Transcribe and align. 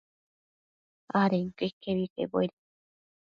adenquio 1.21 1.65
iquebi 1.69 2.05
quebuedi 2.13 2.55